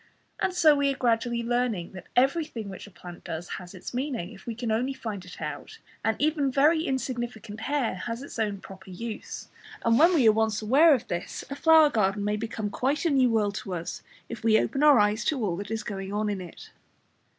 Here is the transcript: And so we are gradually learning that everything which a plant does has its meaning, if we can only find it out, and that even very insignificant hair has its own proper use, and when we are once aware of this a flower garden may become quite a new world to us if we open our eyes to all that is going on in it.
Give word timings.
And 0.39 0.51
so 0.51 0.75
we 0.75 0.91
are 0.91 0.97
gradually 0.97 1.43
learning 1.43 1.91
that 1.91 2.07
everything 2.15 2.69
which 2.69 2.87
a 2.87 2.89
plant 2.89 3.23
does 3.23 3.47
has 3.59 3.75
its 3.75 3.93
meaning, 3.93 4.31
if 4.33 4.47
we 4.47 4.55
can 4.55 4.71
only 4.71 4.95
find 4.95 5.23
it 5.25 5.39
out, 5.39 5.77
and 6.03 6.15
that 6.17 6.21
even 6.23 6.51
very 6.51 6.83
insignificant 6.85 7.59
hair 7.59 7.93
has 7.93 8.23
its 8.23 8.39
own 8.39 8.61
proper 8.61 8.89
use, 8.89 9.49
and 9.85 9.99
when 9.99 10.15
we 10.15 10.27
are 10.27 10.31
once 10.31 10.59
aware 10.59 10.95
of 10.95 11.07
this 11.07 11.43
a 11.51 11.55
flower 11.55 11.91
garden 11.91 12.23
may 12.23 12.35
become 12.35 12.71
quite 12.71 13.05
a 13.05 13.11
new 13.11 13.29
world 13.29 13.53
to 13.57 13.75
us 13.75 14.01
if 14.27 14.43
we 14.43 14.57
open 14.57 14.81
our 14.81 14.97
eyes 14.97 15.23
to 15.25 15.45
all 15.45 15.55
that 15.57 15.69
is 15.69 15.83
going 15.83 16.11
on 16.11 16.31
in 16.31 16.41
it. 16.41 16.71